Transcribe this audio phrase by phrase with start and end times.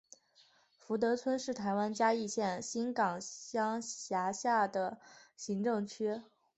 [0.79, 4.99] 福德村是台湾嘉义县新港乡辖下的
[5.35, 6.23] 行政区。